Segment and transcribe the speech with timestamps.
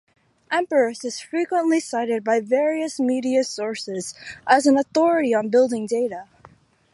[0.51, 4.15] Emporis is frequently cited by various media sources
[4.47, 6.27] as an authority on building data.